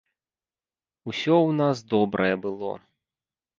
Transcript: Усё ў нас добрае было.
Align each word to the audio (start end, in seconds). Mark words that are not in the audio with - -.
Усё 1.11 1.35
ў 1.43 1.51
нас 1.61 1.77
добрае 1.93 2.33
было. 2.49 2.73